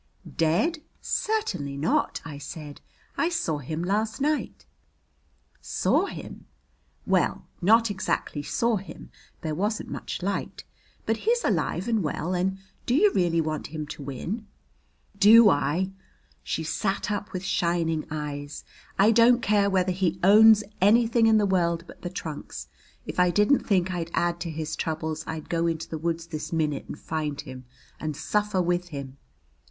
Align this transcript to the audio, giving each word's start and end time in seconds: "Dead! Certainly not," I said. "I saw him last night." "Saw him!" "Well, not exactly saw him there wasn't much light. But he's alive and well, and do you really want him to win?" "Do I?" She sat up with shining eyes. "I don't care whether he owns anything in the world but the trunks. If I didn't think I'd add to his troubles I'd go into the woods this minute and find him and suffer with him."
"Dead! 0.35 0.79
Certainly 0.99 1.77
not," 1.77 2.21
I 2.25 2.39
said. 2.39 2.81
"I 3.17 3.29
saw 3.29 3.59
him 3.59 3.83
last 3.83 4.19
night." 4.19 4.65
"Saw 5.61 6.07
him!" 6.07 6.47
"Well, 7.05 7.45
not 7.61 7.91
exactly 7.91 8.41
saw 8.41 8.77
him 8.77 9.11
there 9.41 9.53
wasn't 9.53 9.91
much 9.91 10.23
light. 10.23 10.63
But 11.05 11.17
he's 11.17 11.43
alive 11.43 11.87
and 11.87 12.01
well, 12.01 12.33
and 12.33 12.57
do 12.87 12.95
you 12.95 13.13
really 13.13 13.41
want 13.41 13.67
him 13.67 13.85
to 13.89 14.01
win?" 14.01 14.47
"Do 15.19 15.51
I?" 15.51 15.91
She 16.41 16.63
sat 16.63 17.11
up 17.11 17.31
with 17.31 17.43
shining 17.43 18.07
eyes. 18.09 18.63
"I 18.97 19.11
don't 19.11 19.39
care 19.43 19.69
whether 19.69 19.91
he 19.91 20.19
owns 20.23 20.63
anything 20.81 21.27
in 21.27 21.37
the 21.37 21.45
world 21.45 21.83
but 21.85 22.01
the 22.01 22.09
trunks. 22.09 22.69
If 23.05 23.19
I 23.19 23.29
didn't 23.29 23.67
think 23.67 23.91
I'd 23.93 24.09
add 24.15 24.39
to 24.39 24.49
his 24.49 24.75
troubles 24.75 25.23
I'd 25.27 25.47
go 25.47 25.67
into 25.67 25.87
the 25.87 25.99
woods 25.99 26.25
this 26.25 26.51
minute 26.51 26.85
and 26.87 26.97
find 26.97 27.39
him 27.39 27.65
and 27.99 28.17
suffer 28.17 28.63
with 28.63 28.87
him." 28.87 29.17